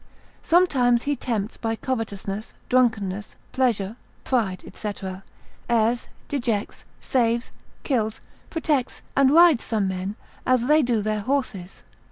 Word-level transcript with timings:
Sometimes 0.41 1.03
he 1.03 1.15
tempts 1.15 1.57
by 1.57 1.75
covetousness, 1.75 2.55
drunkenness, 2.69 3.35
pleasure, 3.51 3.97
pride, 4.23 4.63
&c., 4.75 4.91
errs, 5.69 6.07
dejects, 6.27 6.85
saves, 6.99 7.51
kills, 7.83 8.19
protects, 8.49 9.03
and 9.15 9.29
rides 9.29 9.63
some 9.63 9.87
men, 9.87 10.15
as 10.43 10.65
they 10.65 10.81
do 10.81 11.03
their 11.03 11.19
horses. 11.21 11.83